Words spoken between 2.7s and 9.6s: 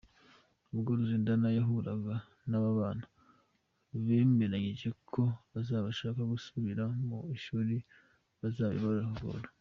bana, bemeranyije ko abazashaka gusubira mu ishuri bazabikora.